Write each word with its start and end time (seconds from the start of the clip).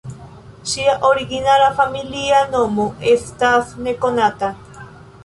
Ŝia 0.69 0.93
origina 1.09 1.57
familia 1.79 2.39
nomo 2.55 2.87
estas 3.13 3.77
nekonata. 3.89 4.51